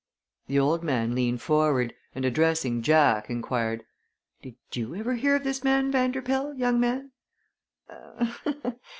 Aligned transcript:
The 0.47 0.57
old 0.57 0.83
man 0.83 1.13
leaned 1.13 1.43
forward 1.43 1.93
and, 2.15 2.25
addressing 2.25 2.81
Jack, 2.81 3.29
inquired: 3.29 3.83
"Did 4.41 4.55
you 4.73 4.95
ever 4.95 5.13
hear 5.13 5.35
of 5.35 5.43
this 5.43 5.63
man 5.63 5.91
Vanderpoel, 5.91 6.55
young 6.55 6.79
man?" 6.79 7.11